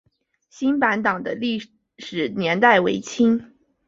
[0.49, 1.61] 新坂堂的历
[1.99, 3.53] 史年代为清。